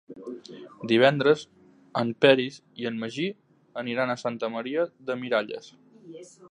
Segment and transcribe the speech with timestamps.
[0.91, 1.43] Divendres
[2.01, 3.29] en Peris i en Magí
[3.83, 5.75] aniran a Santa Maria de Miralles.